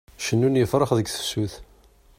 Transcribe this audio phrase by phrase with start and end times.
[0.25, 1.53] Cennun yefṛax deg tefsut.